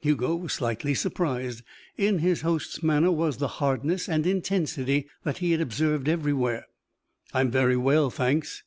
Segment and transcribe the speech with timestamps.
[0.00, 1.62] Hugo was slightly surprised.
[1.98, 6.64] In his host's manner was the hardness and intensity that he had observed everywhere.
[7.34, 8.62] "I'm very well, thanks."